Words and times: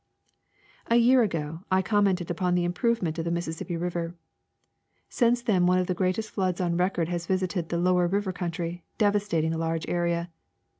A 0.87 0.95
year 0.95 1.21
ago 1.21 1.63
I 1.71 1.83
commented 1.83 2.31
upon 2.31 2.55
the 2.55 2.63
improvement 2.63 3.19
of 3.19 3.25
the 3.25 3.29
Missis 3.29 3.61
sippi 3.61 3.79
river. 3.79 4.15
Since 5.09 5.43
then 5.43 5.67
one 5.67 5.77
of 5.77 5.85
the 5.85 5.93
greatest 5.93 6.31
floods 6.31 6.59
oh 6.59 6.69
record 6.71 7.07
has 7.09 7.27
visited 7.27 7.69
the' 7.69 7.77
lower 7.77 8.07
river 8.07 8.33
country, 8.33 8.83
devastating 8.97 9.53
a 9.53 9.59
large 9.59 9.87
area. 9.87 10.31